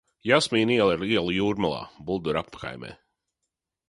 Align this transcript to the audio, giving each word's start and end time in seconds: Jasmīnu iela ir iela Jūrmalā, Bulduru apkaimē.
Jasmīnu 0.27 0.73
iela 0.77 0.95
ir 0.95 1.03
iela 1.09 1.35
Jūrmalā, 1.35 1.81
Bulduru 2.07 2.41
apkaimē. 2.43 2.91